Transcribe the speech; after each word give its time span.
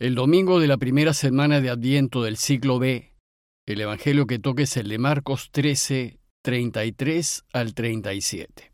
El 0.00 0.14
domingo 0.14 0.60
de 0.60 0.66
la 0.66 0.78
primera 0.78 1.12
semana 1.12 1.60
de 1.60 1.68
Adviento 1.68 2.22
del 2.22 2.38
siglo 2.38 2.78
B, 2.78 3.12
el 3.68 3.82
Evangelio 3.82 4.26
que 4.26 4.38
toque 4.38 4.62
es 4.62 4.78
el 4.78 4.88
de 4.88 4.96
Marcos 4.96 5.50
13, 5.50 6.18
33 6.42 7.44
al 7.52 7.74
37. 7.74 8.72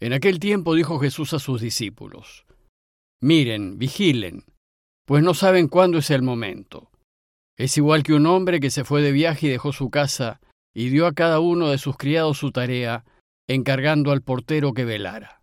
En 0.00 0.12
aquel 0.12 0.38
tiempo 0.38 0.76
dijo 0.76 1.00
Jesús 1.00 1.34
a 1.34 1.40
sus 1.40 1.60
discípulos, 1.60 2.46
Miren, 3.20 3.76
vigilen, 3.76 4.44
pues 5.04 5.24
no 5.24 5.34
saben 5.34 5.66
cuándo 5.66 5.98
es 5.98 6.12
el 6.12 6.22
momento. 6.22 6.92
Es 7.58 7.76
igual 7.76 8.04
que 8.04 8.14
un 8.14 8.26
hombre 8.26 8.60
que 8.60 8.70
se 8.70 8.84
fue 8.84 9.02
de 9.02 9.10
viaje 9.10 9.48
y 9.48 9.50
dejó 9.50 9.72
su 9.72 9.90
casa 9.90 10.40
y 10.72 10.90
dio 10.90 11.08
a 11.08 11.12
cada 11.12 11.40
uno 11.40 11.70
de 11.70 11.78
sus 11.78 11.96
criados 11.96 12.38
su 12.38 12.52
tarea, 12.52 13.04
encargando 13.48 14.12
al 14.12 14.22
portero 14.22 14.74
que 14.74 14.84
velara. 14.84 15.42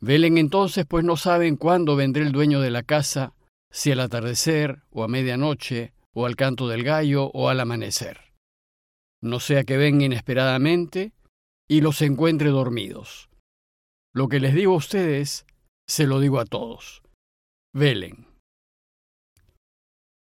Velen 0.00 0.38
entonces, 0.38 0.86
pues 0.86 1.04
no 1.04 1.18
saben 1.18 1.56
cuándo 1.56 1.96
vendrá 1.96 2.22
el 2.22 2.32
dueño 2.32 2.62
de 2.62 2.70
la 2.70 2.82
casa, 2.82 3.34
si 3.72 3.90
al 3.90 4.00
atardecer, 4.00 4.82
o 4.90 5.02
a 5.02 5.08
medianoche, 5.08 5.94
o 6.12 6.26
al 6.26 6.36
canto 6.36 6.68
del 6.68 6.84
gallo, 6.84 7.30
o 7.32 7.48
al 7.48 7.58
amanecer. 7.58 8.32
No 9.22 9.40
sea 9.40 9.64
que 9.64 9.78
venga 9.78 10.04
inesperadamente 10.04 11.12
y 11.68 11.80
los 11.80 12.02
encuentre 12.02 12.50
dormidos. 12.50 13.30
Lo 14.12 14.28
que 14.28 14.40
les 14.40 14.54
digo 14.54 14.74
a 14.74 14.76
ustedes, 14.76 15.46
se 15.88 16.06
lo 16.06 16.20
digo 16.20 16.38
a 16.38 16.44
todos. 16.44 17.02
Velen. 17.72 18.26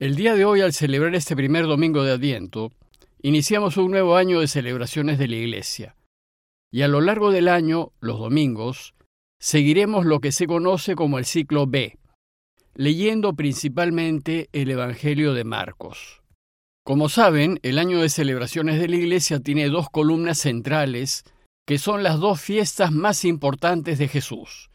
El 0.00 0.16
día 0.16 0.34
de 0.34 0.46
hoy, 0.46 0.62
al 0.62 0.72
celebrar 0.72 1.14
este 1.14 1.36
primer 1.36 1.66
domingo 1.66 2.02
de 2.02 2.12
Adviento, 2.12 2.72
iniciamos 3.20 3.76
un 3.76 3.90
nuevo 3.90 4.16
año 4.16 4.40
de 4.40 4.48
celebraciones 4.48 5.18
de 5.18 5.28
la 5.28 5.36
Iglesia. 5.36 5.96
Y 6.72 6.82
a 6.82 6.88
lo 6.88 7.00
largo 7.00 7.30
del 7.30 7.48
año, 7.48 7.92
los 8.00 8.18
domingos, 8.18 8.94
seguiremos 9.38 10.06
lo 10.06 10.20
que 10.20 10.32
se 10.32 10.46
conoce 10.46 10.96
como 10.96 11.18
el 11.18 11.26
ciclo 11.26 11.66
B, 11.66 11.98
leyendo 12.74 13.34
principalmente 13.34 14.48
el 14.52 14.70
Evangelio 14.70 15.32
de 15.32 15.44
Marcos. 15.44 16.22
Como 16.84 17.08
saben, 17.08 17.60
el 17.62 17.78
año 17.78 18.00
de 18.00 18.08
celebraciones 18.08 18.78
de 18.78 18.88
la 18.88 18.96
Iglesia 18.96 19.40
tiene 19.40 19.68
dos 19.68 19.88
columnas 19.88 20.38
centrales, 20.38 21.24
que 21.66 21.78
son 21.78 22.02
las 22.02 22.18
dos 22.18 22.40
fiestas 22.40 22.92
más 22.92 23.24
importantes 23.24 23.98
de 23.98 24.08
Jesús, 24.08 24.70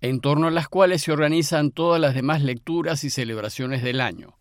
en 0.00 0.20
torno 0.20 0.46
a 0.46 0.50
las 0.50 0.68
cuales 0.68 1.02
se 1.02 1.12
organizan 1.12 1.70
todas 1.70 2.00
las 2.00 2.14
demás 2.14 2.42
lecturas 2.42 3.04
y 3.04 3.10
celebraciones 3.10 3.82
del 3.82 4.00
año. 4.00 4.38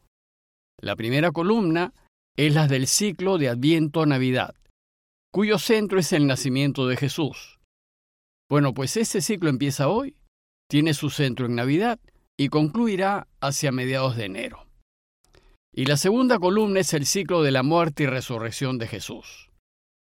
La 0.80 0.96
primera 0.96 1.32
columna 1.32 1.94
es 2.38 2.54
la 2.54 2.68
del 2.68 2.88
ciclo 2.88 3.38
de 3.38 3.50
Adviento-Navidad, 3.50 4.56
cuyo 5.34 5.60
centro 5.60 6.00
es 6.00 6.14
el 6.14 6.28
nacimiento 6.28 6.88
de 6.88 6.98
Jesús. 6.98 7.60
Bueno, 8.50 8.74
pues 8.74 8.96
este 8.96 9.22
ciclo 9.22 9.50
empieza 9.50 9.90
hoy, 9.90 10.16
tiene 10.70 10.94
su 10.94 11.10
centro 11.10 11.46
en 11.46 11.56
Navidad 11.56 12.00
y 12.38 12.50
concluirá 12.50 13.28
hacia 13.40 13.72
mediados 13.72 14.18
de 14.18 14.26
enero. 14.26 14.68
Y 15.74 15.86
la 15.86 15.98
segunda 15.98 16.40
columna 16.40 16.82
es 16.82 16.94
el 16.94 17.06
ciclo 17.06 17.44
de 17.44 17.52
la 17.52 17.64
muerte 17.64 18.04
y 18.04 18.08
resurrección 18.08 18.78
de 18.78 18.88
Jesús. 18.88 19.50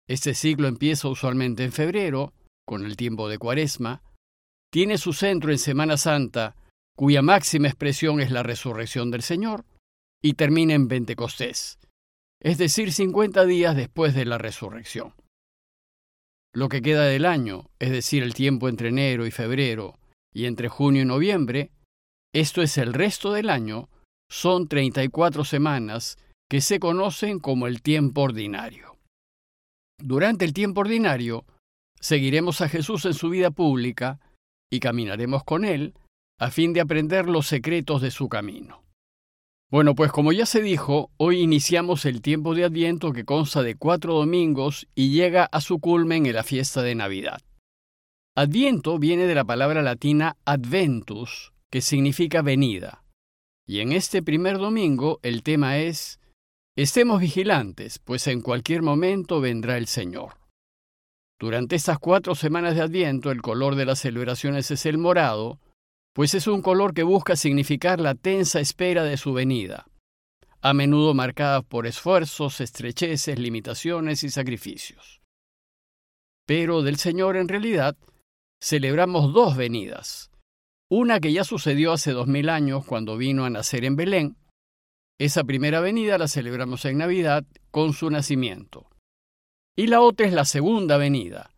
Este 0.08 0.34
ciclo 0.34 0.68
empieza 0.68 1.08
usualmente 1.08 1.64
en 1.64 1.72
febrero, 1.72 2.34
con 2.66 2.86
el 2.86 2.96
tiempo 2.96 3.28
de 3.28 3.38
Cuaresma, 3.38 4.02
tiene 4.72 4.98
su 4.98 5.14
centro 5.14 5.52
en 5.52 5.58
Semana 5.58 5.98
Santa, 5.98 6.56
cuya 6.96 7.22
máxima 7.22 7.68
expresión 7.68 8.22
es 8.22 8.32
la 8.32 8.44
resurrección 8.44 9.12
del 9.12 9.22
Señor, 9.22 9.66
y 10.22 10.34
termina 10.34 10.74
en 10.74 10.88
Pentecostés, 10.88 11.80
es 12.40 12.58
decir, 12.58 12.94
50 12.94 13.46
días 13.46 13.76
después 13.76 14.14
de 14.14 14.26
la 14.26 14.38
resurrección. 14.38 15.14
Lo 16.54 16.70
que 16.70 16.82
queda 16.82 17.06
del 17.06 17.26
año, 17.26 17.70
es 17.80 17.92
decir, 17.92 18.24
el 18.24 18.34
tiempo 18.34 18.70
entre 18.70 18.90
enero 18.90 19.26
y 19.26 19.32
febrero 19.32 19.98
y 20.34 20.46
entre 20.46 20.68
junio 20.68 21.02
y 21.02 21.06
noviembre, 21.06 21.72
esto 22.34 22.62
es 22.62 22.78
el 22.78 22.94
resto 22.94 23.34
del 23.34 23.50
año, 23.50 23.90
son 24.30 24.68
34 24.68 25.44
semanas 25.44 26.18
que 26.50 26.62
se 26.62 26.80
conocen 26.80 27.40
como 27.40 27.68
el 27.68 27.82
tiempo 27.82 28.22
ordinario. 28.22 28.98
Durante 30.00 30.46
el 30.46 30.54
tiempo 30.54 30.82
ordinario, 30.82 31.46
seguiremos 32.00 32.62
a 32.62 32.70
Jesús 32.70 33.06
en 33.06 33.14
su 33.14 33.30
vida 33.30 33.52
pública 33.52 34.20
y 34.72 34.80
caminaremos 34.80 35.44
con 35.44 35.66
Él 35.66 35.94
a 36.40 36.50
fin 36.50 36.74
de 36.74 36.82
aprender 36.82 37.28
los 37.28 37.48
secretos 37.48 38.02
de 38.02 38.12
su 38.12 38.28
camino. 38.28 38.84
Bueno, 39.70 39.96
pues 39.96 40.12
como 40.12 40.34
ya 40.34 40.46
se 40.46 40.62
dijo, 40.62 41.12
hoy 41.18 41.40
iniciamos 41.40 42.06
el 42.06 42.22
tiempo 42.22 42.56
de 42.56 42.66
Adviento 42.66 43.14
que 43.14 43.24
consta 43.24 43.64
de 43.64 43.76
cuatro 43.76 44.16
domingos 44.16 44.88
y 44.96 45.12
llega 45.12 45.46
a 45.46 45.62
su 45.62 45.80
culmen 45.80 46.26
en 46.26 46.36
la 46.36 46.44
fiesta 46.44 46.82
de 46.82 46.96
Navidad. 46.96 47.42
Adviento 48.36 49.00
viene 49.00 49.28
de 49.28 49.36
la 49.36 49.46
palabra 49.46 49.82
latina 49.82 50.36
adventus, 50.46 51.54
que 51.72 51.82
significa 51.82 52.42
venida. 52.42 53.04
Y 53.66 53.80
en 53.80 53.94
este 53.94 54.22
primer 54.22 54.58
domingo 54.58 55.20
el 55.24 55.44
tema 55.44 55.78
es, 55.78 56.20
estemos 56.76 57.22
vigilantes, 57.22 58.00
pues 58.00 58.28
en 58.28 58.42
cualquier 58.42 58.82
momento 58.82 59.40
vendrá 59.40 59.78
el 59.78 59.88
Señor. 59.88 60.38
Durante 61.40 61.76
estas 61.76 61.98
cuatro 61.98 62.36
semanas 62.36 62.76
de 62.76 62.82
Adviento 62.82 63.32
el 63.32 63.42
color 63.42 63.76
de 63.76 63.86
las 63.86 64.00
celebraciones 64.00 64.70
es 64.70 64.86
el 64.86 64.98
morado, 64.98 65.60
pues 66.14 66.34
es 66.34 66.48
un 66.48 66.62
color 66.62 66.94
que 66.94 67.04
busca 67.04 67.36
significar 67.36 68.00
la 68.00 68.16
tensa 68.16 68.60
espera 68.60 69.04
de 69.04 69.18
su 69.18 69.34
venida, 69.34 69.88
a 70.62 70.74
menudo 70.74 71.14
marcada 71.14 71.62
por 71.62 71.88
esfuerzos, 71.88 72.60
estrecheces, 72.60 73.40
limitaciones 73.40 74.24
y 74.24 74.30
sacrificios. 74.30 75.22
Pero 76.46 76.82
del 76.82 76.98
Señor 76.98 77.38
en 77.38 77.48
realidad 77.48 77.96
celebramos 78.62 79.34
dos 79.34 79.56
venidas, 79.56 80.31
una 80.92 81.22
que 81.22 81.32
ya 81.32 81.46
sucedió 81.46 81.94
hace 81.94 82.12
dos 82.12 82.28
mil 82.28 82.50
años 82.50 82.84
cuando 82.86 83.16
vino 83.16 83.46
a 83.46 83.50
nacer 83.50 83.86
en 83.86 83.96
Belén. 83.96 84.36
Esa 85.18 85.46
primera 85.46 85.80
venida 85.80 86.18
la 86.18 86.28
celebramos 86.28 86.84
en 86.84 86.98
Navidad 86.98 87.46
con 87.72 87.94
su 87.94 88.10
nacimiento. 88.10 88.90
Y 89.78 89.88
la 89.88 90.02
otra 90.02 90.28
es 90.28 90.34
la 90.34 90.44
segunda 90.44 90.98
venida, 90.98 91.54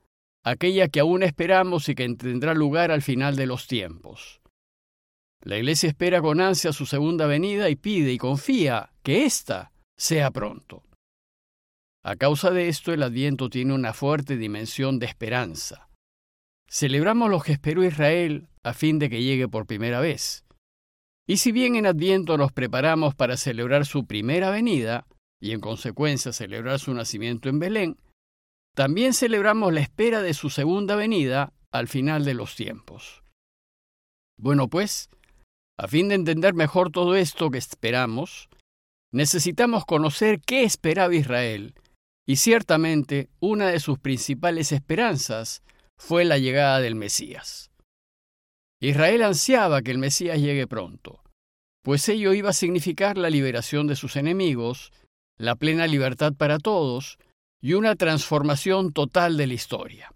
aquella 0.46 0.88
que 0.88 1.00
aún 1.00 1.24
esperamos 1.24 1.90
y 1.90 1.96
que 1.96 2.08
tendrá 2.14 2.54
lugar 2.54 2.92
al 2.92 3.02
final 3.02 3.36
de 3.36 3.48
los 3.48 3.66
tiempos. 3.66 4.40
La 5.42 5.58
Iglesia 5.58 5.90
espera 5.90 6.22
con 6.22 6.40
ansia 6.40 6.72
su 6.72 6.86
segunda 6.86 7.26
venida 7.26 7.72
y 7.72 7.76
pide 7.76 8.14
y 8.14 8.20
confía 8.20 8.92
que 9.02 9.26
ésta 9.26 9.72
sea 9.98 10.30
pronto. 10.30 10.84
A 12.04 12.16
causa 12.18 12.52
de 12.52 12.68
esto, 12.68 12.94
el 12.94 13.02
Adviento 13.02 13.50
tiene 13.50 13.74
una 13.74 13.94
fuerte 13.94 14.38
dimensión 14.38 15.00
de 15.00 15.08
esperanza. 15.08 15.90
Celebramos 16.74 17.30
lo 17.30 17.40
que 17.40 17.52
esperó 17.52 17.84
Israel 17.84 18.48
a 18.64 18.74
fin 18.74 18.98
de 18.98 19.08
que 19.08 19.22
llegue 19.22 19.48
por 19.48 19.68
primera 19.68 20.00
vez. 20.00 20.44
Y 21.28 21.38
si 21.38 21.52
bien 21.52 21.76
en 21.76 21.86
Adviento 21.86 22.36
nos 22.36 22.52
preparamos 22.52 23.14
para 23.14 23.38
celebrar 23.38 23.86
su 23.86 24.08
primera 24.08 24.50
venida, 24.50 25.06
y 25.40 25.52
en 25.52 25.60
consecuencia 25.60 26.34
celebrar 26.34 26.80
su 26.80 26.92
nacimiento 26.96 27.48
en 27.48 27.60
Belén, 27.60 27.98
también 28.76 29.14
celebramos 29.14 29.72
la 29.72 29.82
espera 29.82 30.24
de 30.24 30.34
su 30.34 30.50
segunda 30.50 30.96
venida 30.96 31.54
al 31.72 31.88
final 31.88 32.26
de 32.26 32.34
los 32.34 32.56
tiempos. 32.56 33.24
Bueno, 34.40 34.68
pues, 34.68 35.12
a 35.78 35.88
fin 35.88 36.10
de 36.10 36.16
entender 36.16 36.56
mejor 36.56 36.90
todo 36.90 37.16
esto 37.16 37.52
que 37.52 37.60
esperamos, 37.60 38.50
necesitamos 39.12 39.86
conocer 39.86 40.42
qué 40.42 40.64
esperaba 40.64 41.14
Israel, 41.14 41.76
y 42.28 42.38
ciertamente 42.38 43.30
una 43.40 43.68
de 43.68 43.80
sus 43.80 44.00
principales 44.00 44.72
esperanzas 44.72 45.62
fue 46.06 46.26
la 46.26 46.38
llegada 46.38 46.82
del 46.82 46.96
Mesías. 46.96 47.72
Israel 48.82 49.24
ansiaba 49.24 49.82
que 49.82 49.92
el 49.92 50.00
Mesías 50.00 50.38
llegue 50.38 50.68
pronto, 50.68 51.24
pues 51.82 52.10
ello 52.10 52.34
iba 52.34 52.50
a 52.50 52.54
significar 52.54 53.18
la 53.18 53.30
liberación 53.30 53.88
de 53.88 53.96
sus 53.96 54.18
enemigos, 54.18 54.92
la 55.38 55.56
plena 55.56 55.88
libertad 55.88 56.34
para 56.34 56.60
todos 56.60 57.20
y 57.62 57.76
una 57.76 57.96
transformación 57.96 58.92
total 58.92 59.38
de 59.38 59.48
la 59.48 59.54
historia. 59.54 60.14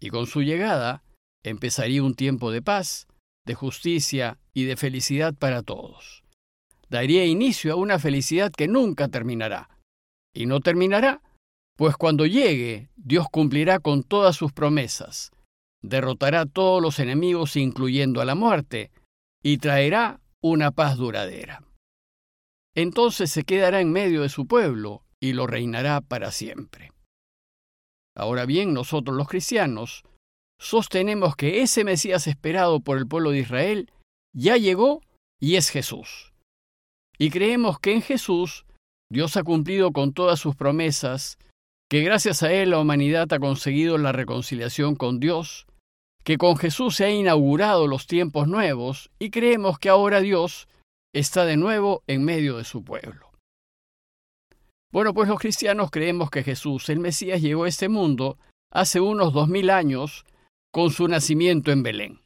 Y 0.00 0.08
con 0.08 0.26
su 0.26 0.40
llegada 0.40 1.04
empezaría 1.44 2.02
un 2.02 2.14
tiempo 2.14 2.50
de 2.50 2.62
paz, 2.62 3.06
de 3.44 3.54
justicia 3.54 4.38
y 4.54 4.64
de 4.64 4.78
felicidad 4.78 5.34
para 5.34 5.62
todos. 5.62 6.24
Daría 6.88 7.26
inicio 7.26 7.74
a 7.74 7.76
una 7.76 7.98
felicidad 7.98 8.50
que 8.50 8.66
nunca 8.66 9.08
terminará. 9.08 9.68
Y 10.34 10.46
no 10.46 10.60
terminará 10.60 11.20
pues 11.76 11.96
cuando 11.96 12.26
llegue, 12.26 12.88
Dios 12.96 13.26
cumplirá 13.30 13.78
con 13.78 14.02
todas 14.02 14.34
sus 14.34 14.52
promesas, 14.52 15.30
derrotará 15.82 16.42
a 16.42 16.46
todos 16.46 16.82
los 16.82 16.98
enemigos, 16.98 17.56
incluyendo 17.56 18.20
a 18.20 18.24
la 18.24 18.34
muerte, 18.34 18.90
y 19.42 19.58
traerá 19.58 20.20
una 20.42 20.70
paz 20.70 20.96
duradera. 20.96 21.62
Entonces 22.74 23.30
se 23.30 23.44
quedará 23.44 23.80
en 23.80 23.92
medio 23.92 24.22
de 24.22 24.28
su 24.28 24.46
pueblo 24.46 25.02
y 25.20 25.32
lo 25.32 25.46
reinará 25.46 26.00
para 26.00 26.30
siempre. 26.30 26.92
Ahora 28.16 28.46
bien, 28.46 28.72
nosotros 28.72 29.16
los 29.16 29.28
cristianos 29.28 30.02
sostenemos 30.58 31.36
que 31.36 31.62
ese 31.62 31.84
Mesías 31.84 32.26
esperado 32.26 32.80
por 32.80 32.96
el 32.96 33.06
pueblo 33.06 33.30
de 33.30 33.40
Israel 33.40 33.92
ya 34.34 34.56
llegó 34.56 35.02
y 35.40 35.56
es 35.56 35.68
Jesús. 35.68 36.32
Y 37.18 37.30
creemos 37.30 37.78
que 37.78 37.92
en 37.92 38.02
Jesús 38.02 38.66
Dios 39.10 39.36
ha 39.36 39.42
cumplido 39.42 39.92
con 39.92 40.12
todas 40.12 40.40
sus 40.40 40.56
promesas 40.56 41.38
que 41.88 42.02
gracias 42.02 42.42
a 42.42 42.52
él 42.52 42.70
la 42.70 42.80
humanidad 42.80 43.32
ha 43.32 43.38
conseguido 43.38 43.98
la 43.98 44.12
reconciliación 44.12 44.96
con 44.96 45.20
Dios, 45.20 45.66
que 46.24 46.38
con 46.38 46.56
Jesús 46.56 46.96
se 46.96 47.04
ha 47.04 47.10
inaugurado 47.10 47.86
los 47.86 48.06
tiempos 48.06 48.48
nuevos 48.48 49.10
y 49.18 49.30
creemos 49.30 49.78
que 49.78 49.88
ahora 49.88 50.20
Dios 50.20 50.68
está 51.14 51.44
de 51.44 51.56
nuevo 51.56 52.02
en 52.06 52.24
medio 52.24 52.56
de 52.56 52.64
su 52.64 52.82
pueblo. 52.82 53.30
Bueno, 54.92 55.14
pues 55.14 55.28
los 55.28 55.38
cristianos 55.38 55.90
creemos 55.90 56.30
que 56.30 56.42
Jesús, 56.42 56.88
el 56.88 56.98
Mesías, 56.98 57.40
llegó 57.40 57.64
a 57.64 57.68
este 57.68 57.88
mundo 57.88 58.38
hace 58.72 59.00
unos 59.00 59.32
dos 59.32 59.48
mil 59.48 59.70
años 59.70 60.24
con 60.72 60.90
su 60.90 61.06
nacimiento 61.06 61.70
en 61.70 61.82
Belén. 61.82 62.20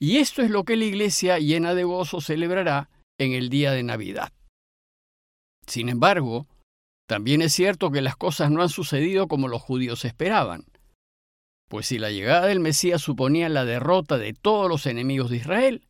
Y 0.00 0.18
esto 0.18 0.42
es 0.42 0.50
lo 0.50 0.64
que 0.64 0.76
la 0.76 0.84
Iglesia 0.84 1.38
llena 1.38 1.74
de 1.74 1.84
gozo 1.84 2.20
celebrará 2.20 2.90
en 3.18 3.32
el 3.32 3.48
día 3.48 3.72
de 3.72 3.82
Navidad. 3.82 4.32
Sin 5.66 5.88
embargo, 5.88 6.46
también 7.08 7.42
es 7.42 7.52
cierto 7.52 7.90
que 7.90 8.00
las 8.00 8.16
cosas 8.16 8.50
no 8.50 8.62
han 8.62 8.68
sucedido 8.68 9.28
como 9.28 9.48
los 9.48 9.62
judíos 9.62 10.04
esperaban. 10.04 10.64
Pues 11.68 11.86
si 11.86 11.98
la 11.98 12.10
llegada 12.10 12.46
del 12.46 12.60
Mesías 12.60 13.02
suponía 13.02 13.48
la 13.48 13.64
derrota 13.64 14.18
de 14.18 14.34
todos 14.34 14.68
los 14.68 14.86
enemigos 14.86 15.30
de 15.30 15.38
Israel, 15.38 15.86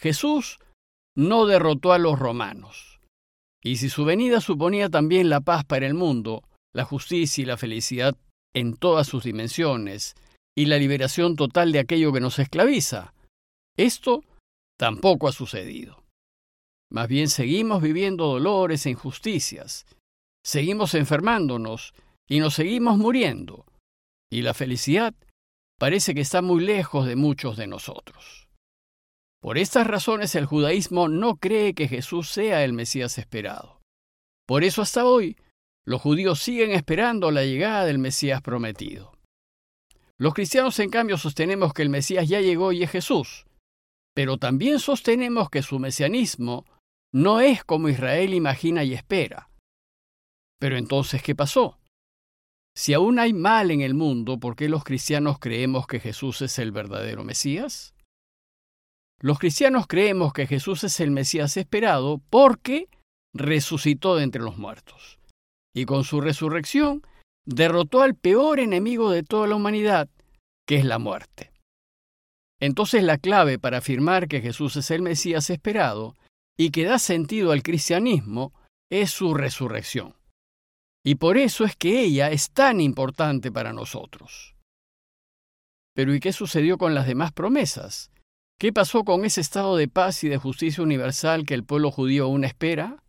Jesús 0.00 0.58
no 1.16 1.46
derrotó 1.46 1.92
a 1.92 1.98
los 1.98 2.18
romanos. 2.18 3.00
Y 3.62 3.76
si 3.76 3.90
su 3.90 4.04
venida 4.04 4.40
suponía 4.40 4.88
también 4.88 5.28
la 5.28 5.40
paz 5.40 5.64
para 5.64 5.86
el 5.86 5.94
mundo, 5.94 6.42
la 6.74 6.84
justicia 6.84 7.42
y 7.42 7.44
la 7.44 7.58
felicidad 7.58 8.16
en 8.54 8.74
todas 8.74 9.06
sus 9.06 9.24
dimensiones, 9.24 10.14
y 10.56 10.66
la 10.66 10.78
liberación 10.78 11.36
total 11.36 11.72
de 11.72 11.78
aquello 11.78 12.12
que 12.12 12.20
nos 12.20 12.38
esclaviza, 12.38 13.14
esto 13.76 14.24
tampoco 14.78 15.28
ha 15.28 15.32
sucedido. 15.32 16.02
Más 16.90 17.08
bien 17.08 17.28
seguimos 17.28 17.82
viviendo 17.82 18.26
dolores 18.26 18.84
e 18.86 18.90
injusticias, 18.90 19.86
seguimos 20.44 20.94
enfermándonos 20.94 21.94
y 22.28 22.40
nos 22.40 22.54
seguimos 22.54 22.98
muriendo, 22.98 23.66
y 24.30 24.42
la 24.42 24.54
felicidad 24.54 25.14
parece 25.78 26.14
que 26.14 26.20
está 26.20 26.42
muy 26.42 26.64
lejos 26.64 27.06
de 27.06 27.16
muchos 27.16 27.56
de 27.56 27.66
nosotros. 27.66 28.48
Por 29.40 29.56
estas 29.58 29.86
razones 29.86 30.34
el 30.34 30.46
judaísmo 30.46 31.08
no 31.08 31.36
cree 31.36 31.74
que 31.74 31.88
Jesús 31.88 32.30
sea 32.30 32.64
el 32.64 32.72
Mesías 32.72 33.18
esperado. 33.18 33.80
Por 34.46 34.64
eso 34.64 34.82
hasta 34.82 35.06
hoy 35.06 35.36
los 35.86 36.02
judíos 36.02 36.40
siguen 36.40 36.72
esperando 36.72 37.30
la 37.30 37.44
llegada 37.44 37.84
del 37.86 37.98
Mesías 37.98 38.42
prometido. 38.42 39.12
Los 40.18 40.34
cristianos 40.34 40.78
en 40.78 40.90
cambio 40.90 41.16
sostenemos 41.16 41.72
que 41.72 41.82
el 41.82 41.88
Mesías 41.88 42.28
ya 42.28 42.40
llegó 42.40 42.72
y 42.72 42.82
es 42.82 42.90
Jesús, 42.90 43.46
pero 44.14 44.36
también 44.36 44.78
sostenemos 44.78 45.48
que 45.48 45.62
su 45.62 45.78
mesianismo 45.78 46.66
no 47.12 47.40
es 47.40 47.64
como 47.64 47.88
Israel 47.88 48.34
imagina 48.34 48.84
y 48.84 48.92
espera. 48.92 49.49
Pero 50.60 50.76
entonces, 50.76 51.22
¿qué 51.22 51.34
pasó? 51.34 51.78
Si 52.76 52.92
aún 52.94 53.18
hay 53.18 53.32
mal 53.32 53.70
en 53.70 53.80
el 53.80 53.94
mundo, 53.94 54.38
¿por 54.38 54.54
qué 54.54 54.68
los 54.68 54.84
cristianos 54.84 55.38
creemos 55.40 55.86
que 55.86 55.98
Jesús 55.98 56.42
es 56.42 56.58
el 56.58 56.70
verdadero 56.70 57.24
Mesías? 57.24 57.94
Los 59.20 59.38
cristianos 59.38 59.86
creemos 59.86 60.32
que 60.32 60.46
Jesús 60.46 60.84
es 60.84 61.00
el 61.00 61.10
Mesías 61.10 61.56
esperado 61.56 62.20
porque 62.30 62.88
resucitó 63.34 64.16
de 64.16 64.24
entre 64.24 64.42
los 64.42 64.56
muertos. 64.56 65.18
Y 65.74 65.84
con 65.84 66.04
su 66.04 66.20
resurrección 66.20 67.02
derrotó 67.44 68.02
al 68.02 68.14
peor 68.14 68.60
enemigo 68.60 69.10
de 69.10 69.22
toda 69.22 69.46
la 69.46 69.56
humanidad, 69.56 70.08
que 70.66 70.76
es 70.76 70.84
la 70.84 70.98
muerte. 70.98 71.52
Entonces 72.60 73.02
la 73.02 73.18
clave 73.18 73.58
para 73.58 73.78
afirmar 73.78 74.28
que 74.28 74.40
Jesús 74.42 74.76
es 74.76 74.90
el 74.90 75.00
Mesías 75.02 75.48
esperado 75.48 76.16
y 76.58 76.70
que 76.70 76.84
da 76.84 76.98
sentido 76.98 77.52
al 77.52 77.62
cristianismo 77.62 78.52
es 78.90 79.10
su 79.10 79.32
resurrección. 79.34 80.19
Y 81.04 81.14
por 81.14 81.38
eso 81.38 81.64
es 81.64 81.76
que 81.76 82.00
ella 82.02 82.30
es 82.30 82.50
tan 82.50 82.80
importante 82.80 83.50
para 83.50 83.72
nosotros. 83.72 84.54
Pero 85.94 86.14
¿y 86.14 86.20
qué 86.20 86.32
sucedió 86.32 86.78
con 86.78 86.94
las 86.94 87.06
demás 87.06 87.32
promesas? 87.32 88.10
¿Qué 88.58 88.72
pasó 88.72 89.04
con 89.04 89.24
ese 89.24 89.40
estado 89.40 89.76
de 89.76 89.88
paz 89.88 90.22
y 90.24 90.28
de 90.28 90.36
justicia 90.36 90.82
universal 90.82 91.46
que 91.46 91.54
el 91.54 91.64
pueblo 91.64 91.90
judío 91.90 92.24
aún 92.24 92.44
espera? 92.44 93.02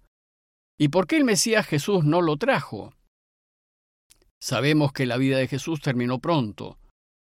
¿Y 0.80 0.88
por 0.88 1.08
qué 1.08 1.18
el 1.18 1.26
Mesías 1.26 1.68
Jesús 1.68 2.06
no 2.06 2.22
lo 2.22 2.38
trajo? 2.38 2.94
Sabemos 4.42 4.94
que 4.94 5.06
la 5.06 5.18
vida 5.18 5.38
de 5.38 5.48
Jesús 5.48 5.82
terminó 5.82 6.20
pronto 6.20 6.80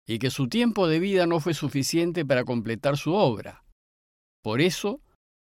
y 0.08 0.20
que 0.20 0.30
su 0.30 0.48
tiempo 0.48 0.88
de 0.88 1.00
vida 1.00 1.26
no 1.28 1.40
fue 1.40 1.54
suficiente 1.54 2.26
para 2.26 2.46
completar 2.46 2.98
su 2.98 3.14
obra. 3.14 3.66
Por 4.42 4.62
eso, 4.62 5.02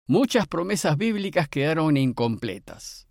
muchas 0.07 0.47
promesas 0.47 0.97
bíblicas 0.97 1.47
quedaron 1.47 1.97
incompletas. 1.97 3.08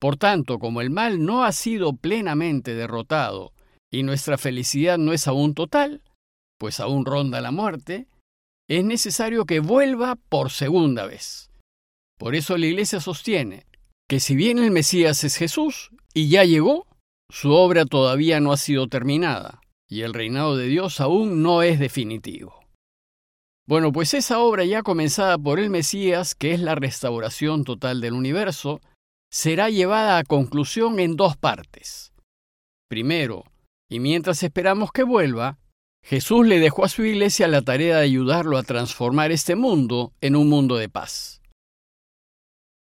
Por 0.00 0.16
tanto, 0.16 0.58
como 0.58 0.80
el 0.80 0.90
mal 0.90 1.24
no 1.24 1.44
ha 1.44 1.52
sido 1.52 1.94
plenamente 1.94 2.74
derrotado 2.74 3.52
y 3.92 4.02
nuestra 4.02 4.38
felicidad 4.38 4.96
no 4.98 5.12
es 5.12 5.28
aún 5.28 5.54
total, 5.54 6.02
pues 6.58 6.80
aún 6.80 7.04
ronda 7.04 7.40
la 7.40 7.50
muerte, 7.50 8.08
es 8.68 8.84
necesario 8.84 9.44
que 9.44 9.60
vuelva 9.60 10.16
por 10.16 10.50
segunda 10.50 11.06
vez. 11.06 11.50
Por 12.18 12.34
eso 12.34 12.56
la 12.56 12.66
Iglesia 12.66 13.00
sostiene 13.00 13.66
que 14.08 14.20
si 14.20 14.34
bien 14.34 14.58
el 14.58 14.70
Mesías 14.70 15.22
es 15.22 15.36
Jesús 15.36 15.90
y 16.14 16.28
ya 16.28 16.44
llegó, 16.44 16.86
su 17.30 17.52
obra 17.52 17.84
todavía 17.84 18.40
no 18.40 18.52
ha 18.52 18.56
sido 18.56 18.88
terminada 18.88 19.60
y 19.88 20.02
el 20.02 20.14
reinado 20.14 20.56
de 20.56 20.66
Dios 20.66 21.00
aún 21.00 21.42
no 21.42 21.62
es 21.62 21.78
definitivo. 21.78 22.60
Bueno, 23.66 23.92
pues 23.92 24.14
esa 24.14 24.38
obra 24.38 24.64
ya 24.64 24.82
comenzada 24.82 25.36
por 25.36 25.60
el 25.60 25.68
Mesías, 25.70 26.34
que 26.34 26.52
es 26.52 26.60
la 26.60 26.74
restauración 26.74 27.64
total 27.64 28.00
del 28.00 28.14
universo, 28.14 28.80
será 29.30 29.70
llevada 29.70 30.18
a 30.18 30.24
conclusión 30.24 30.98
en 30.98 31.16
dos 31.16 31.36
partes. 31.36 32.12
Primero, 32.88 33.44
y 33.88 34.00
mientras 34.00 34.42
esperamos 34.42 34.90
que 34.90 35.04
vuelva, 35.04 35.58
Jesús 36.04 36.46
le 36.46 36.58
dejó 36.58 36.84
a 36.84 36.88
su 36.88 37.04
iglesia 37.04 37.46
la 37.46 37.62
tarea 37.62 37.98
de 37.98 38.04
ayudarlo 38.04 38.58
a 38.58 38.62
transformar 38.62 39.30
este 39.30 39.54
mundo 39.54 40.12
en 40.20 40.34
un 40.34 40.48
mundo 40.48 40.76
de 40.76 40.88
paz. 40.88 41.40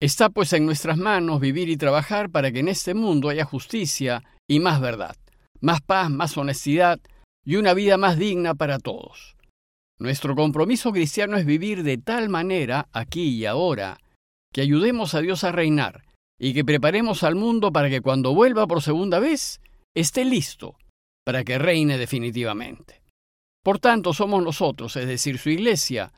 Está 0.01 0.29
pues 0.29 0.53
en 0.53 0.65
nuestras 0.65 0.97
manos 0.97 1.41
vivir 1.41 1.67
y 1.67 1.75
trabajar 1.75 2.29
para 2.29 2.51
que 2.51 2.59
en 2.59 2.69
este 2.69 2.93
mundo 2.93 3.27
haya 3.27 3.43
justicia 3.43 4.23
y 4.47 4.61
más 4.61 4.79
verdad, 4.79 5.17
más 5.59 5.81
paz, 5.81 6.09
más 6.09 6.37
honestidad 6.37 6.99
y 7.43 7.57
una 7.57 7.73
vida 7.73 7.97
más 7.97 8.17
digna 8.17 8.55
para 8.55 8.79
todos. 8.79 9.35
Nuestro 9.99 10.35
compromiso 10.35 10.93
cristiano 10.93 11.35
es 11.35 11.45
vivir 11.45 11.83
de 11.83 11.97
tal 11.97 12.29
manera, 12.29 12.87
aquí 12.93 13.27
y 13.27 13.45
ahora, 13.45 13.97
que 14.53 14.61
ayudemos 14.61 15.13
a 15.13 15.19
Dios 15.19 15.43
a 15.43 15.51
reinar 15.51 16.08
y 16.39 16.53
que 16.53 16.65
preparemos 16.65 17.23
al 17.23 17.35
mundo 17.35 17.71
para 17.71 17.89
que 17.89 18.01
cuando 18.01 18.33
vuelva 18.33 18.65
por 18.65 18.81
segunda 18.81 19.19
vez 19.19 19.61
esté 19.93 20.25
listo 20.25 20.77
para 21.25 21.43
que 21.43 21.59
reine 21.59 21.97
definitivamente. 21.97 23.03
Por 23.63 23.77
tanto, 23.77 24.13
somos 24.13 24.43
nosotros, 24.43 24.95
es 24.95 25.05
decir, 25.05 25.37
su 25.37 25.49
iglesia, 25.49 26.11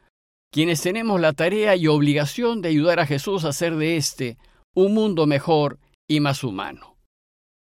quienes 0.53 0.81
tenemos 0.81 1.19
la 1.19 1.33
tarea 1.33 1.75
y 1.75 1.87
obligación 1.87 2.61
de 2.61 2.69
ayudar 2.69 2.99
a 2.99 3.05
Jesús 3.05 3.43
a 3.43 3.49
hacer 3.49 3.75
de 3.75 3.97
éste 3.97 4.37
un 4.73 4.93
mundo 4.93 5.25
mejor 5.25 5.79
y 6.07 6.19
más 6.19 6.45
humano. 6.45 6.95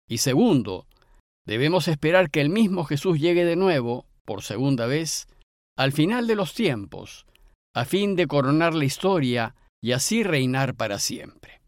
Y 0.08 0.20
segundo, 0.20 0.88
debemos 1.46 1.88
esperar 1.88 2.32
que 2.32 2.42
el 2.42 2.50
mismo 2.50 2.84
Jesús 2.86 3.20
llegue 3.20 3.46
de 3.46 3.56
nuevo, 3.56 4.06
por 4.24 4.42
segunda 4.42 4.88
vez, 4.88 5.28
al 5.78 5.92
final 5.92 6.26
de 6.26 6.36
los 6.36 6.54
tiempos, 6.54 7.26
a 7.76 7.86
fin 7.86 8.16
de 8.16 8.28
coronar 8.28 8.74
la 8.74 8.86
historia 8.86 9.56
y 9.84 9.92
así 9.92 10.24
reinar 10.24 10.74
para 10.74 10.98
siempre. 10.98 11.62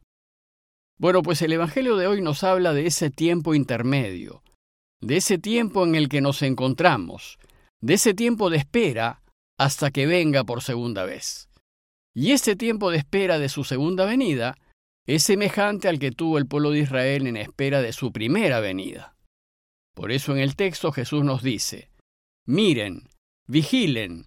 Bueno, 0.99 1.21
pues 1.21 1.43
el 1.43 1.53
Evangelio 1.53 1.95
de 1.95 2.07
hoy 2.07 2.21
nos 2.21 2.43
habla 2.43 2.73
de 2.73 2.87
ese 2.87 3.11
tiempo 3.11 3.53
intermedio, 3.53 4.41
de 4.99 5.17
ese 5.17 5.37
tiempo 5.37 5.85
en 5.85 5.93
el 5.93 6.09
que 6.09 6.21
nos 6.21 6.41
encontramos, 6.41 7.37
de 7.81 7.93
ese 7.93 8.15
tiempo 8.15 8.49
de 8.49 8.57
espera 8.57 9.21
hasta 9.59 9.91
que 9.91 10.07
venga 10.07 10.43
por 10.43 10.63
segunda 10.63 11.05
vez. 11.05 11.49
Y 12.15 12.31
ese 12.31 12.55
tiempo 12.55 12.89
de 12.89 12.97
espera 12.97 13.37
de 13.37 13.47
su 13.47 13.63
segunda 13.63 14.05
venida 14.05 14.57
es 15.05 15.21
semejante 15.21 15.87
al 15.87 15.99
que 15.99 16.11
tuvo 16.11 16.39
el 16.39 16.47
pueblo 16.47 16.71
de 16.71 16.79
Israel 16.79 17.27
en 17.27 17.37
espera 17.37 17.83
de 17.83 17.93
su 17.93 18.11
primera 18.11 18.59
venida. 18.59 19.15
Por 19.95 20.11
eso 20.11 20.31
en 20.31 20.39
el 20.39 20.55
texto 20.55 20.91
Jesús 20.91 21.23
nos 21.23 21.43
dice, 21.43 21.91
miren, 22.47 23.07
vigilen, 23.47 24.25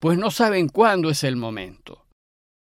pues 0.00 0.18
no 0.18 0.30
saben 0.30 0.68
cuándo 0.68 1.10
es 1.10 1.24
el 1.24 1.34
momento. 1.34 2.05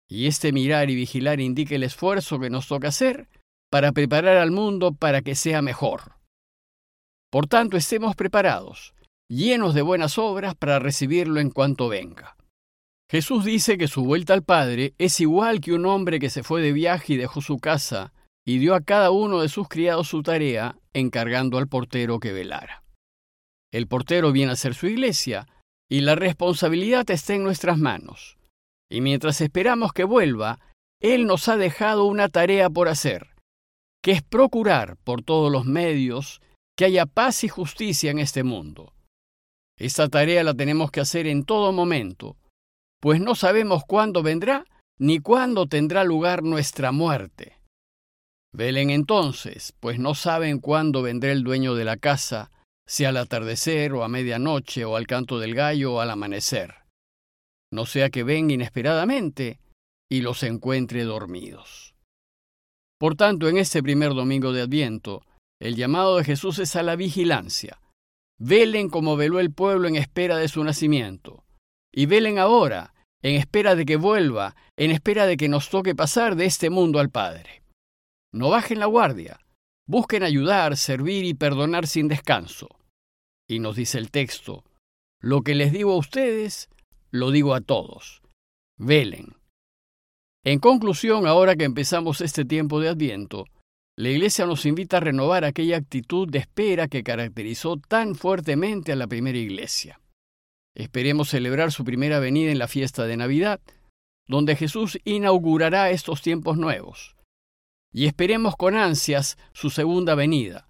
Y 0.10 0.28
este 0.28 0.51
mirar 0.51 0.89
y 0.89 0.96
vigilar 0.96 1.39
indica 1.39 1.75
el 1.75 1.84
esfuerzo 1.84 2.39
que 2.39 2.50
nos 2.50 2.68
toca 2.68 2.88
hacer 2.88 3.30
para 3.70 3.92
preparar 3.92 4.38
al 4.38 4.51
mundo 4.51 4.94
para 4.94 5.22
que 5.22 5.36
sea 5.36 5.62
mejor. 5.62 6.16
Por 7.32 7.46
tanto, 7.46 7.78
estemos 7.78 8.16
preparados, 8.16 8.96
llenos 9.30 9.75
de 9.75 9.84
buenas 9.84 10.18
obras 10.18 10.56
para 10.56 10.80
recibirlo 10.80 11.39
en 11.39 11.51
cuanto 11.51 11.88
venga. 11.88 12.36
Jesús 13.12 13.46
dice 13.46 13.78
que 13.78 13.88
su 13.88 14.04
vuelta 14.04 14.34
al 14.34 14.44
Padre 14.44 14.94
es 14.98 15.20
igual 15.20 15.62
que 15.62 15.74
un 15.74 15.86
hombre 15.86 16.20
que 16.20 16.32
se 16.32 16.44
fue 16.44 16.62
de 16.62 16.74
viaje 16.74 17.13
y 17.13 17.18
dejó 17.18 17.42
su 17.42 17.60
casa 17.60 18.13
y 18.46 18.58
dio 18.58 18.74
a 18.74 18.82
cada 18.82 19.12
uno 19.12 19.42
de 19.42 19.50
sus 19.50 19.68
criados 19.68 20.08
su 20.08 20.24
tarea, 20.24 20.75
encargando 20.94 21.60
al 21.60 21.68
portero 21.68 22.20
que 22.20 22.34
velara. 22.34 22.84
El 23.72 23.86
portero 23.86 24.32
viene 24.32 24.54
a 24.54 24.56
ser 24.56 24.74
su 24.74 24.88
iglesia, 24.88 25.46
y 25.88 26.01
la 26.01 26.16
responsabilidad 26.16 27.08
está 27.12 27.36
en 27.36 27.44
nuestras 27.44 27.78
manos. 27.78 28.38
Y 28.91 29.01
mientras 29.01 29.41
esperamos 29.41 29.93
que 29.93 30.03
vuelva, 30.03 30.60
Él 31.01 31.27
nos 31.27 31.48
ha 31.48 31.58
dejado 31.58 32.05
una 32.05 32.29
tarea 32.29 32.69
por 32.69 32.88
hacer, 32.88 33.36
que 34.03 34.12
es 34.12 34.24
procurar 34.24 34.98
por 35.03 35.22
todos 35.22 35.51
los 35.51 35.65
medios 35.65 36.41
que 36.77 36.86
haya 36.86 37.05
paz 37.05 37.43
y 37.43 37.50
justicia 37.50 38.12
en 38.12 38.19
este 38.19 38.43
mundo. 38.43 38.93
Esta 39.77 40.10
tarea 40.10 40.43
la 40.43 40.53
tenemos 40.53 40.91
que 40.91 41.01
hacer 41.01 41.27
en 41.27 41.46
todo 41.46 41.72
momento, 41.72 42.38
pues 43.00 43.22
no 43.22 43.36
sabemos 43.36 43.84
cuándo 43.86 44.24
vendrá 44.24 44.65
ni 44.98 45.19
cuándo 45.19 45.67
tendrá 45.67 46.03
lugar 46.03 46.43
nuestra 46.43 46.91
muerte. 46.91 47.58
Velen 48.51 48.89
entonces, 48.89 49.74
pues 49.79 50.00
no 50.00 50.15
saben 50.15 50.60
cuándo 50.60 51.01
vendrá 51.01 51.31
el 51.31 51.43
dueño 51.43 51.75
de 51.75 51.86
la 51.86 51.98
casa, 51.98 52.51
sea 52.86 53.10
al 53.10 53.17
atardecer 53.17 53.93
o 53.93 54.03
a 54.03 54.10
medianoche 54.10 54.84
o 54.84 54.96
al 54.96 55.08
canto 55.08 55.39
del 55.39 55.55
gallo 55.55 55.93
o 55.93 56.00
al 56.01 56.10
amanecer. 56.10 56.78
No 57.72 57.86
sea 57.86 58.10
que 58.10 58.24
venga 58.24 58.54
inesperadamente 58.54 59.60
y 60.10 60.22
los 60.22 60.44
encuentre 60.44 61.04
dormidos. 61.04 61.96
Por 63.00 63.16
tanto, 63.16 63.48
en 63.48 63.58
este 63.58 63.82
primer 63.82 64.14
domingo 64.14 64.52
de 64.52 64.62
Adviento, 64.62 65.24
el 65.62 65.76
llamado 65.76 66.18
de 66.18 66.24
Jesús 66.24 66.60
es 66.60 66.76
a 66.76 66.84
la 66.84 66.96
vigilancia. 66.96 67.80
Velen 68.40 68.90
como 68.90 69.18
veló 69.18 69.40
el 69.40 69.52
pueblo 69.52 69.88
en 69.88 69.96
espera 69.96 70.38
de 70.38 70.48
su 70.48 70.64
nacimiento. 70.64 71.44
Y 71.94 72.06
velen 72.06 72.40
ahora, 72.40 72.94
en 73.22 73.36
espera 73.36 73.76
de 73.76 73.86
que 73.86 73.98
vuelva, 73.98 74.56
en 74.78 74.92
espera 74.92 75.26
de 75.26 75.38
que 75.38 75.50
nos 75.50 75.70
toque 75.70 75.96
pasar 75.96 76.36
de 76.36 76.46
este 76.46 76.70
mundo 76.70 77.00
al 77.00 77.10
Padre. 77.10 77.64
No 78.34 78.50
bajen 78.50 78.80
la 78.80 78.86
guardia, 78.86 79.40
busquen 79.88 80.24
ayudar, 80.24 80.78
servir 80.78 81.26
y 81.26 81.34
perdonar 81.34 81.88
sin 81.88 82.08
descanso. 82.08 82.70
Y 83.48 83.60
nos 83.60 83.76
dice 83.76 83.98
el 83.98 84.12
texto, 84.12 84.64
lo 85.20 85.42
que 85.42 85.56
les 85.56 85.74
digo 85.74 85.94
a 85.94 85.98
ustedes, 85.98 86.70
lo 87.12 87.32
digo 87.32 87.54
a 87.54 87.62
todos. 87.62 88.22
Velen. 88.78 89.36
En 90.44 90.60
conclusión, 90.60 91.28
ahora 91.28 91.56
que 91.56 91.66
empezamos 91.66 92.22
este 92.22 92.46
tiempo 92.46 92.80
de 92.80 92.89
Adviento, 92.89 93.46
la 93.98 94.10
Iglesia 94.10 94.46
nos 94.46 94.66
invita 94.66 94.98
a 94.98 95.01
renovar 95.01 95.44
aquella 95.44 95.75
actitud 95.75 96.30
de 96.30 96.39
espera 96.39 96.88
que 96.88 97.04
caracterizó 97.04 97.78
tan 97.78 98.16
fuertemente 98.16 98.94
a 98.94 98.96
la 98.96 99.08
primera 99.08 99.38
Iglesia. 99.38 100.00
Esperemos 100.74 101.30
celebrar 101.30 101.74
su 101.74 101.84
primera 101.84 102.20
venida 102.20 102.51
en 102.51 102.60
la 102.60 102.70
fiesta 102.70 103.06
de 103.06 103.18
Navidad, 103.18 103.60
donde 104.25 104.56
Jesús 104.56 104.98
inaugurará 105.04 105.89
estos 105.92 106.22
tiempos 106.22 106.58
nuevos. 106.58 107.18
Y 107.92 108.06
esperemos 108.06 108.56
con 108.56 108.75
ansias 108.75 109.38
su 109.51 109.70
segunda 109.70 110.16
venida. 110.16 110.70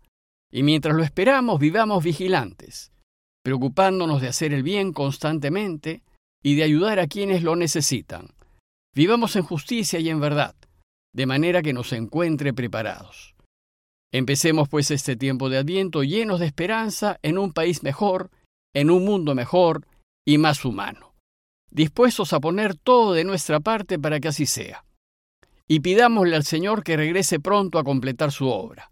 Y 0.52 0.64
mientras 0.64 0.96
lo 0.96 1.04
esperamos, 1.04 1.60
vivamos 1.60 2.04
vigilantes, 2.04 2.92
preocupándonos 3.44 4.22
de 4.22 4.30
hacer 4.30 4.54
el 4.54 4.64
bien 4.64 4.94
constantemente 4.94 6.02
y 6.44 6.56
de 6.56 6.64
ayudar 6.64 7.00
a 7.00 7.08
quienes 7.08 7.44
lo 7.44 7.56
necesitan. 7.56 8.30
Vivamos 8.96 9.36
en 9.36 9.44
justicia 9.44 10.00
y 10.00 10.10
en 10.10 10.20
verdad, 10.20 10.56
de 11.14 11.26
manera 11.26 11.62
que 11.62 11.74
nos 11.74 11.94
encuentre 11.94 12.54
preparados. 12.54 13.36
Empecemos 14.12 14.68
pues 14.70 14.90
este 14.92 15.16
tiempo 15.16 15.50
de 15.50 15.58
Adviento 15.58 16.04
llenos 16.04 16.40
de 16.40 16.48
esperanza 16.48 17.20
en 17.22 17.38
un 17.38 17.54
país 17.54 17.84
mejor, 17.84 18.32
en 18.74 18.90
un 18.90 19.06
mundo 19.06 19.36
mejor 19.36 19.86
y 20.26 20.38
más 20.38 20.66
humano, 20.66 21.14
dispuestos 21.70 22.34
a 22.34 22.40
poner 22.40 22.76
todo 22.76 23.14
de 23.14 23.24
nuestra 23.24 23.60
parte 23.60 24.00
para 24.00 24.20
que 24.20 24.30
así 24.30 24.46
sea. 24.46 24.84
Y 25.68 25.82
pidámosle 25.82 26.36
al 26.36 26.44
Señor 26.44 26.84
que 26.84 26.98
regrese 26.98 27.40
pronto 27.40 27.78
a 27.78 27.84
completar 27.84 28.32
su 28.32 28.48
obra. 28.48 28.90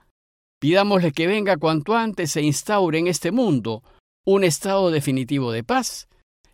Pidámosle 0.60 1.12
que 1.12 1.26
venga 1.28 1.58
cuanto 1.58 1.96
antes 1.96 2.36
e 2.36 2.42
instaure 2.42 3.00
en 3.00 3.08
este 3.08 3.32
mundo 3.32 3.84
un 4.26 4.44
estado 4.44 4.92
definitivo 4.92 5.52
de 5.52 5.64
paz, 5.64 6.08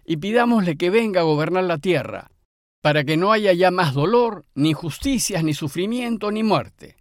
y 0.05 0.17
pidámosle 0.17 0.77
que 0.77 0.89
venga 0.89 1.21
a 1.21 1.23
gobernar 1.23 1.63
la 1.63 1.77
tierra, 1.77 2.29
para 2.81 3.03
que 3.03 3.17
no 3.17 3.31
haya 3.31 3.53
ya 3.53 3.71
más 3.71 3.93
dolor, 3.93 4.45
ni 4.55 4.71
injusticias, 4.71 5.43
ni 5.43 5.53
sufrimiento, 5.53 6.31
ni 6.31 6.43
muerte. 6.43 6.97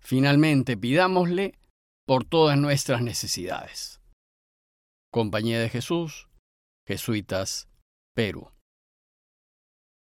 Finalmente, 0.00 0.76
pidámosle 0.76 1.58
por 2.06 2.24
todas 2.24 2.56
nuestras 2.58 3.02
necesidades. 3.02 4.00
Compañía 5.12 5.60
de 5.60 5.68
Jesús, 5.68 6.28
Jesuitas, 6.86 7.68
Perú. 8.14 8.50